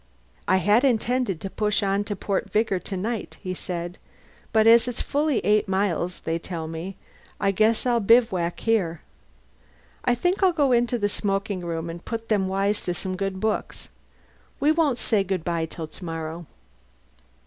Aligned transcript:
"I 0.47 0.57
had 0.57 0.83
intended 0.83 1.39
to 1.41 1.49
push 1.51 1.83
on 1.83 2.03
to 2.05 2.15
Port 2.15 2.49
Vigor 2.51 2.79
to 2.79 2.97
night," 2.97 3.37
he 3.39 3.53
said, 3.53 3.99
"but 4.51 4.65
as 4.65 4.87
it's 4.87 4.99
fully 5.03 5.37
eight 5.45 5.67
miles 5.67 6.21
(they 6.21 6.39
tell 6.39 6.67
me), 6.67 6.97
I 7.39 7.51
guess 7.51 7.85
I'll 7.85 7.99
bivouac 7.99 8.61
here. 8.61 9.01
I 10.03 10.15
think 10.15 10.41
I'll 10.41 10.53
go 10.53 10.71
into 10.71 10.97
the 10.97 11.07
smoking 11.07 11.61
room 11.63 11.87
and 11.87 12.03
put 12.03 12.29
them 12.29 12.47
wise 12.47 12.81
to 12.85 12.95
some 12.95 13.15
good 13.15 13.39
books. 13.39 13.89
We 14.59 14.71
won't 14.71 14.97
say 14.97 15.23
good 15.23 15.43
bye 15.43 15.67
till 15.67 15.85
to 15.85 16.03
morrow." 16.03 16.47